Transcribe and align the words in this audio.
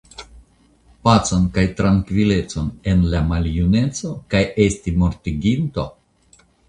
Pacon 1.07 1.43
kaj 1.57 1.65
trankvilecon 1.81 2.71
en 2.93 3.03
la 3.11 3.19
maljuneco 3.33 4.15
kaj 4.35 4.43
esti 4.67 4.95
mortiginto? 5.05 5.85